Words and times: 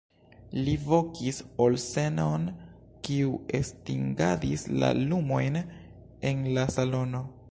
Li 0.67 0.71
vokis 0.85 1.41
Olsen'on, 1.65 2.47
kiu 3.07 3.35
estingadis 3.59 4.65
la 4.85 4.91
lumojn 5.03 5.63
en 6.33 6.45
la 6.57 6.67
salono. 6.79 7.25